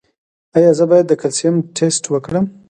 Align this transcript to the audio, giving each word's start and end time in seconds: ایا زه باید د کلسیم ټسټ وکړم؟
ایا 0.57 0.71
زه 0.77 0.85
باید 0.91 1.05
د 1.07 1.13
کلسیم 1.21 1.55
ټسټ 1.77 2.03
وکړم؟ 2.09 2.45